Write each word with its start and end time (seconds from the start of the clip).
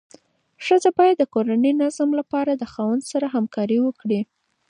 ښځه 0.65 0.89
باید 0.99 1.15
د 1.19 1.23
کورني 1.33 1.71
نظم 1.81 2.09
لپاره 2.19 2.51
د 2.55 2.63
خاوند 2.73 3.03
سره 3.11 3.25
همکاري 3.35 3.77
وکړي. 3.81 4.21